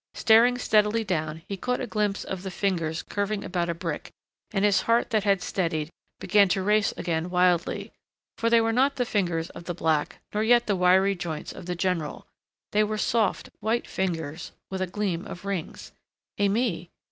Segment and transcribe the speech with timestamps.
[0.15, 4.09] Staring steadily down he caught a glimpse of the fingers curving about a brick,
[4.49, 7.91] and his heart that had steadied, began to race again wildly.
[8.35, 11.67] For they were not the fingers of the black nor yet the wiry joints of
[11.67, 12.25] the general.
[12.71, 15.91] They were soft, white fingers, with a gleam of rings.
[16.39, 16.89] Aimée!